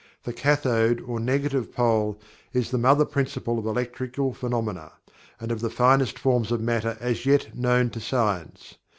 [0.23, 2.19] The Cathode, or Negative Pole,
[2.53, 4.93] is the Mother Principle of Electrical Phenomena,
[5.39, 8.79] and of the finest forms of matter as yet known to science.